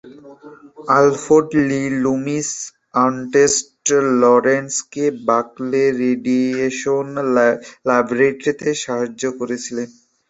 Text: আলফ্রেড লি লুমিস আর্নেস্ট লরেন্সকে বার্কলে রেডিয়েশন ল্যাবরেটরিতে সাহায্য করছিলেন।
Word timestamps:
আলফ্রেড 0.97 1.47
লি 1.67 1.81
লুমিস 2.03 2.49
আর্নেস্ট 3.03 3.85
লরেন্সকে 4.21 5.05
বার্কলে 5.27 5.83
রেডিয়েশন 6.01 7.07
ল্যাবরেটরিতে 7.87 8.69
সাহায্য 8.83 9.23
করছিলেন। 9.39 9.89